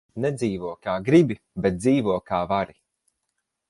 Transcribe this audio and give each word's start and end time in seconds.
Nedzīvo, 0.23 0.71
kā 0.87 0.95
gribi, 1.11 1.39
bet 1.67 1.79
dzīvo, 1.85 2.19
kā 2.33 2.45
vari. 2.55 2.79